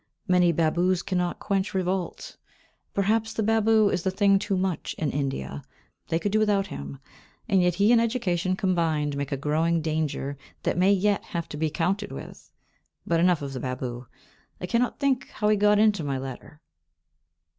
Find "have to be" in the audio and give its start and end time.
11.25-11.69